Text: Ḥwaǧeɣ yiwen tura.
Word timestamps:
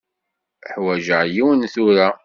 Ḥwaǧeɣ 0.73 1.21
yiwen 1.33 1.61
tura. 1.73 2.07